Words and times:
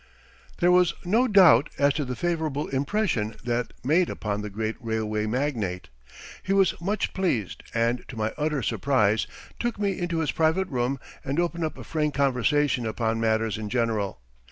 There 0.57 0.71
was 0.71 0.95
no 1.05 1.27
doubt 1.27 1.69
as 1.77 1.93
to 1.93 2.05
the 2.05 2.15
favorable 2.15 2.67
impression 2.69 3.35
that 3.43 3.71
made 3.83 4.09
upon 4.09 4.41
the 4.41 4.49
great 4.49 4.75
railway 4.79 5.27
magnate. 5.27 5.89
He 6.41 6.53
was 6.53 6.73
much 6.81 7.13
pleased 7.13 7.61
and, 7.75 8.03
to 8.07 8.17
my 8.17 8.33
utter 8.35 8.63
surprise, 8.63 9.27
took 9.59 9.77
me 9.77 9.99
into 9.99 10.17
his 10.21 10.31
private 10.31 10.69
room 10.69 10.99
and 11.23 11.39
opened 11.39 11.65
up 11.65 11.77
a 11.77 11.83
frank 11.83 12.15
conversation 12.15 12.87
upon 12.87 13.19
matters 13.21 13.59
in 13.59 13.69
general. 13.69 14.19